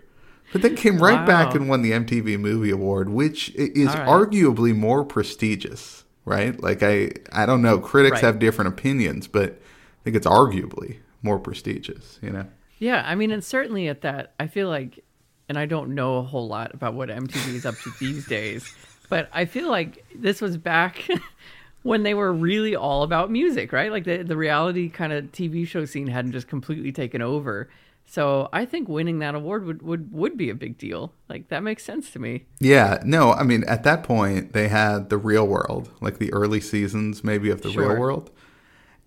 [0.52, 1.26] But then came right wow.
[1.26, 4.06] back and won the MTV Movie Award, which is right.
[4.06, 6.60] arguably more prestigious right?
[6.60, 8.24] Like I I don't know, critics right.
[8.24, 12.46] have different opinions, but I think it's arguably more prestigious, you know.
[12.78, 15.04] Yeah, I mean, and certainly at that, I feel like
[15.48, 18.74] and I don't know a whole lot about what MTV is up to these days,
[19.08, 21.06] but I feel like this was back
[21.82, 23.90] when they were really all about music, right?
[23.90, 27.68] Like the the reality kind of TV show scene hadn't just completely taken over.
[28.12, 31.14] So I think winning that award would, would, would be a big deal.
[31.30, 32.44] Like that makes sense to me.
[32.60, 33.00] Yeah.
[33.06, 37.24] No, I mean at that point they had the real world, like the early seasons
[37.24, 37.88] maybe of the sure.
[37.88, 38.30] real world.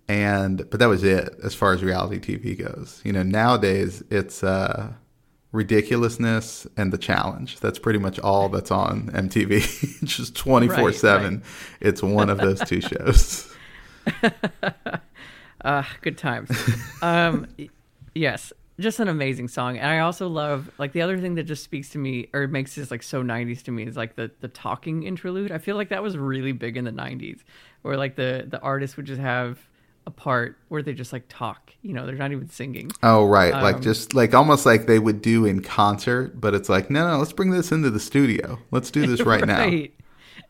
[0.08, 3.00] And but that was it as far as reality TV goes.
[3.04, 4.94] You know, nowadays it's uh
[5.52, 7.60] ridiculousness and the challenge.
[7.60, 10.00] That's pretty much all that's on MTV.
[10.04, 11.44] Just 24/7.
[11.80, 13.54] It's one of those two shows.
[15.60, 16.50] uh, good times.
[17.02, 17.46] Um,
[18.16, 19.78] yes, just an amazing song.
[19.78, 22.74] And I also love like the other thing that just speaks to me or makes
[22.74, 25.50] this like so 90s to me is like the the talking interlude.
[25.52, 27.40] I feel like that was really big in the 90s
[27.82, 29.58] where like the the artist would just have
[30.06, 31.72] a part where they just like talk.
[31.82, 32.92] You know, they're not even singing.
[33.02, 36.68] Oh right, Um, like just like almost like they would do in concert, but it's
[36.68, 38.58] like no, no, let's bring this into the studio.
[38.70, 39.68] Let's do this right, now.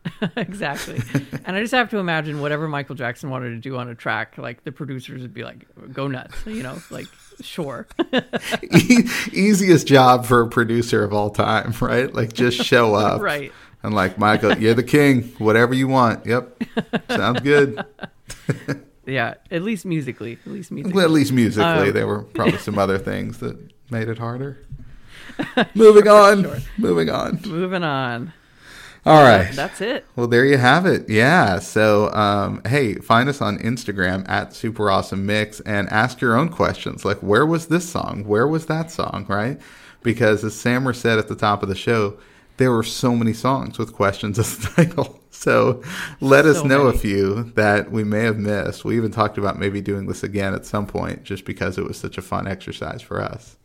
[0.37, 1.01] Exactly.
[1.45, 4.37] and I just have to imagine whatever Michael Jackson wanted to do on a track,
[4.37, 7.05] like the producers would be like, go nuts, you know, like,
[7.41, 7.87] sure.
[8.63, 12.11] E- easiest job for a producer of all time, right?
[12.13, 13.51] Like just show up, Right.
[13.83, 15.23] And like Michael, you're the king.
[15.37, 16.25] Whatever you want.
[16.25, 16.63] Yep,
[17.09, 17.85] sounds good.
[19.05, 20.39] yeah, at least musically.
[20.45, 20.93] At least musically.
[20.95, 23.55] Well, at least musically, Um, there were probably some other things that
[23.91, 24.57] made it harder.
[25.75, 26.43] Moving on.
[26.43, 26.57] sure.
[26.79, 27.39] Moving on.
[27.45, 28.33] Moving on.
[29.07, 29.51] All right.
[29.53, 30.05] That's it.
[30.15, 31.09] Well, there you have it.
[31.09, 31.59] Yeah.
[31.59, 36.49] So, um, hey, find us on Instagram at Super Awesome Mix and ask your own
[36.49, 37.05] questions.
[37.05, 38.25] Like, where was this song?
[38.25, 39.25] Where was that song?
[39.29, 39.59] Right?
[40.03, 42.17] Because as Samer said at the top of the show,
[42.57, 45.19] there were so many songs with questions as the title.
[45.29, 45.83] So
[46.19, 46.97] let us know many.
[46.97, 48.83] a few that we may have missed.
[48.83, 51.97] We even talked about maybe doing this again at some point just because it was
[51.97, 53.56] such a fun exercise for us.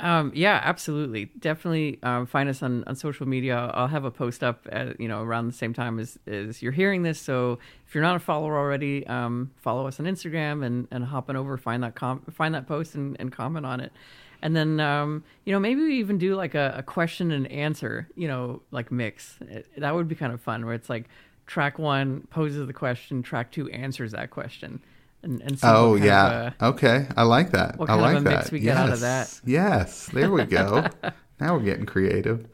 [0.00, 1.26] Um, yeah, absolutely.
[1.38, 3.56] Definitely um, find us on, on social media.
[3.74, 6.72] I'll have a post up at, you know, around the same time as, as you're
[6.72, 7.20] hearing this.
[7.20, 11.28] So if you're not a follower already, um, follow us on Instagram and, and hop
[11.28, 13.92] on over, find that com- find that post and, and comment on it.
[14.40, 18.08] And then, um, you know, maybe we even do like a, a question and answer,
[18.14, 19.36] you know, like mix.
[19.40, 21.08] It, that would be kind of fun where it's like
[21.48, 24.80] track one poses the question, track two answers that question.
[25.22, 26.46] And, and see what Oh yeah.
[26.46, 27.06] of, uh, okay.
[27.16, 27.78] I like that.
[27.78, 28.30] what I like a that.
[28.30, 29.40] mix we get out of Yes.
[29.40, 29.48] that.
[29.50, 30.06] Yes.
[30.12, 30.86] There we go.
[31.40, 32.46] now we're getting creative.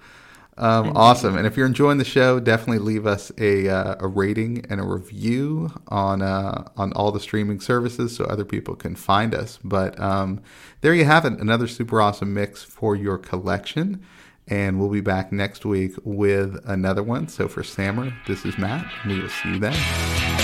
[0.57, 1.37] Um, awesome.
[1.37, 4.85] And if you're enjoying the show, definitely leave us a, uh, a rating and a
[4.85, 9.59] review on uh, on all the streaming services so other people can find us.
[9.65, 10.41] But um,
[10.81, 14.05] there you have it, another super awesome mix for your collection.
[14.47, 17.27] And we'll be back next week with another one.
[17.29, 18.87] So for Samer, this is Matt.
[19.07, 20.44] We will see you then.